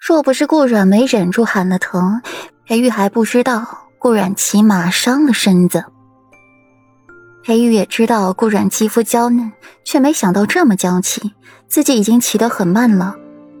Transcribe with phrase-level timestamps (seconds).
[0.00, 2.22] 若不是顾阮没忍住喊了疼，
[2.66, 3.66] 裴玉还不知道
[3.98, 5.84] 顾阮骑马伤了身子。
[7.44, 9.52] 裴玉也知道顾阮肌肤娇嫩，
[9.84, 11.32] 却没想到这么娇气，
[11.68, 13.14] 自己已经骑得很慢了，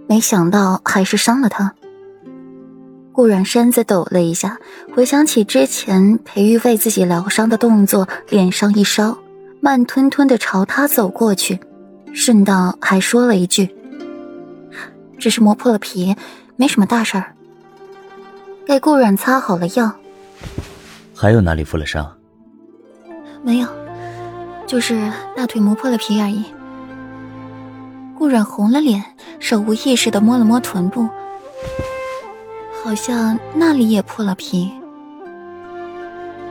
[0.08, 1.74] 没想到还是伤了他。
[3.12, 4.56] 顾阮身子抖了一下，
[4.94, 9.18] 回想起之前裴玉为自己疗伤的动作，脸上一烧，
[9.60, 11.60] 慢吞吞的朝他走过去，
[12.14, 13.68] 顺道还说了一句
[15.20, 16.16] ：“只是磨破了皮，
[16.56, 17.36] 没什么大事儿。”
[18.66, 19.92] 给顾阮擦好了药。
[21.14, 22.16] 还有哪里负了伤？
[23.42, 23.68] 没有，
[24.66, 26.44] 就是大腿磨破了皮而已。
[28.18, 29.04] 顾阮红了脸，
[29.38, 31.08] 手无意识的摸了摸臀部。
[32.82, 34.70] 好像那里也破了皮。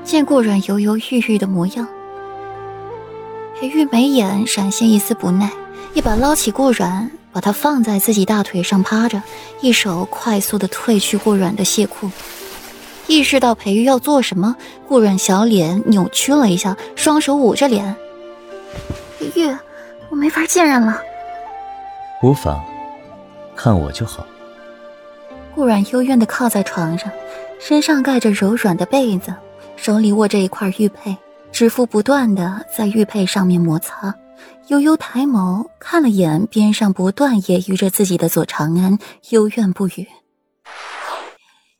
[0.03, 1.87] 见顾阮犹犹豫豫的模样，
[3.59, 5.51] 裴玉眉眼闪现一丝不耐，
[5.93, 9.21] 一把捞起顾阮，把他放在自己大腿上趴着，
[9.61, 12.09] 一手快速的褪去顾阮的亵裤。
[13.07, 14.55] 意识到裴玉要做什么，
[14.87, 17.95] 顾阮小脸扭曲了一下，双手捂着脸。
[19.17, 19.57] 裴玉，
[20.09, 21.01] 我没法见人了。
[22.21, 22.63] 无妨，
[23.55, 24.25] 看我就好。
[25.55, 27.11] 顾阮幽怨的靠在床上，
[27.59, 29.33] 身上盖着柔软的被子，
[29.75, 31.17] 手里握着一块玉佩，
[31.51, 34.13] 指腹不断的在玉佩上面摩擦，
[34.67, 40.07] 悠悠抬眸看了眼边上不断揶揄着自己的左长安，幽怨不语。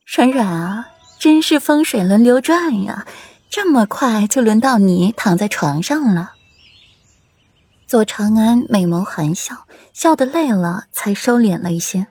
[0.05, 3.05] 软软啊，真是风水轮流转呀，
[3.49, 6.33] 这么快就轮到你躺在床上了。
[7.87, 12.07] 左长安美眸含笑，笑得累了才收敛了一些。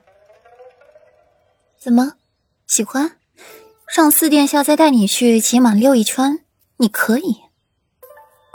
[1.77, 2.13] 怎么，
[2.67, 3.17] 喜欢？
[3.95, 6.45] 让四殿下再带你去骑马溜一圈，
[6.77, 7.37] 你可以。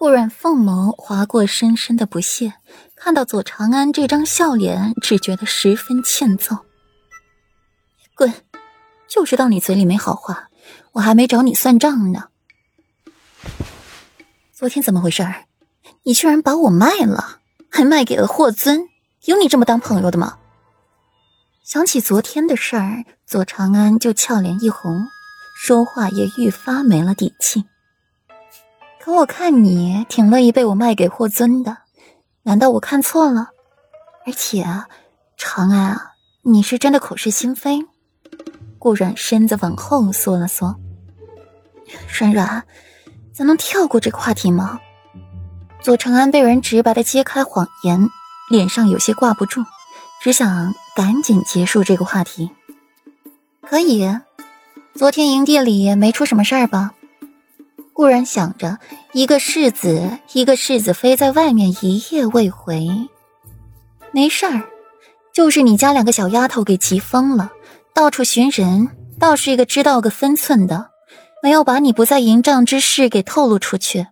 [0.05, 2.53] 顾阮凤眸划过深深的不屑，
[2.95, 6.59] 看到左长安这张笑脸，只觉得十分欠揍。
[8.15, 8.31] 滚！
[9.09, 10.51] 就知道你嘴里没好话，
[10.93, 12.25] 我还没找你算账呢。
[14.53, 15.27] 昨天怎么回事？
[16.03, 17.39] 你居然把我卖了，
[17.71, 18.87] 还卖给了霍尊？
[19.25, 20.37] 有你这么当朋友的吗？
[21.65, 25.07] 想起昨天的事儿，左长安就俏脸一红，
[25.57, 27.65] 说话也愈发没了底气。
[29.05, 31.77] 可我看你挺乐意被我卖给霍尊的，
[32.43, 33.51] 难道我看错了？
[34.25, 34.65] 而且，
[35.37, 37.85] 长安啊，你是真的口是心非。
[38.79, 40.77] 顾软身子往后缩了缩，
[42.19, 42.65] 软软，
[43.35, 44.81] 咱能跳过这个话题吗？
[45.83, 48.09] 左长安被人直白的揭开谎言，
[48.49, 49.63] 脸上有些挂不住。
[50.23, 52.49] 只想赶紧结束这个话题。
[53.61, 54.19] 可以，
[54.95, 56.95] 昨天营地里没出什么事儿吧？
[57.97, 58.79] 忽然想着，
[59.13, 62.89] 一个世子，一个世子妃在外面一夜未回，
[64.11, 64.65] 没事儿，
[65.33, 67.53] 就是你家两个小丫头给急疯了，
[67.95, 68.89] 到处寻人，
[69.21, 70.91] 倒是一个知道个分寸的，
[71.41, 74.09] 没有把你不在营帐之事给透露出去。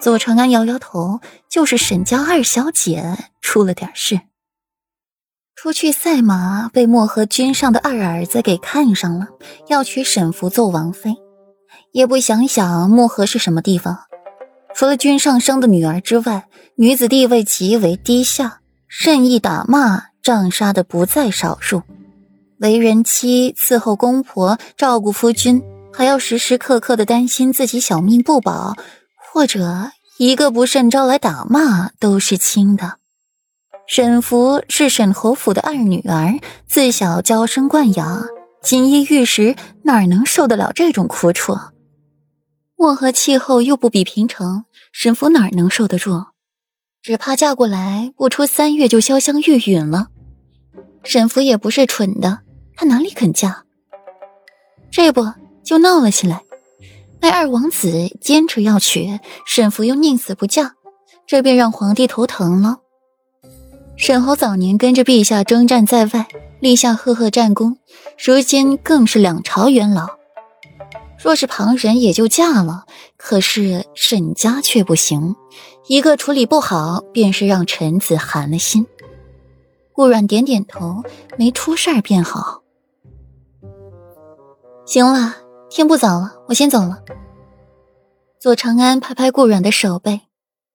[0.00, 4.18] 左长安摇摇头，就是沈家二小姐出了点事。
[5.54, 9.28] 出去赛马，被漠河君上的二儿子给看上了，
[9.68, 11.14] 要娶沈福做王妃。
[11.92, 13.98] 也不想想漠河是什么地方，
[14.74, 16.46] 除了君上生的女儿之外，
[16.76, 21.82] 女子地位极为低下，任意打骂、杖杀的不在少数。
[22.58, 25.62] 为人妻伺候公婆，照顾夫君，
[25.92, 28.74] 还要时时刻刻的担心自己小命不保，
[29.32, 32.98] 或者一个不慎招来打骂，都是轻的。
[33.88, 38.24] 沈福是沈侯府的二女儿，自小娇生惯养，
[38.62, 41.56] 锦衣玉食，哪能受得了这种苦楚？
[42.76, 46.26] 漠河气候又不比平城，沈福哪能受得住？
[47.02, 50.06] 只怕嫁过来不出三月就潇湘玉殒了。
[51.02, 52.40] 沈福也不是蠢的，
[52.76, 53.64] 他哪里肯嫁？
[54.92, 55.26] 这不
[55.64, 56.42] 就闹了起来？
[57.20, 57.90] 那二王子
[58.20, 60.74] 坚持要娶，沈福又宁死不嫁，
[61.26, 62.78] 这便让皇帝头疼了。
[63.96, 66.26] 沈侯早年跟着陛下征战在外，
[66.62, 67.76] 立下赫赫战功，
[68.24, 70.06] 如今更是两朝元老。
[71.18, 75.34] 若是旁人也就嫁了，可是沈家却不行，
[75.88, 78.86] 一个处理不好，便是让臣子寒了心。
[79.92, 81.02] 顾阮点点头，
[81.36, 82.62] 没出事儿便好。
[84.86, 85.34] 行了，
[85.68, 87.02] 天不早了，我先走了。
[88.38, 90.20] 左长安拍拍顾阮的手背，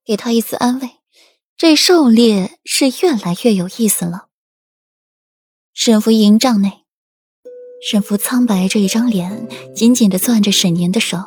[0.04, 0.90] 给他一丝安慰。
[1.56, 4.27] 这狩猎是越来越有意思了。
[5.80, 6.72] 沈福营帐内，
[7.88, 11.20] 沈福苍白着一张脸，紧紧的攥着沈年的手。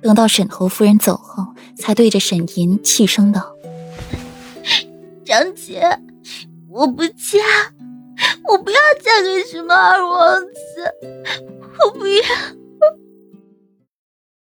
[0.00, 3.54] 等到沈侯夫人走后，才对着沈银气声道
[5.22, 5.82] ：“长姐，
[6.70, 7.44] 我不嫁，
[8.48, 11.12] 我不要嫁给什么二王子？
[11.84, 12.22] 我不要。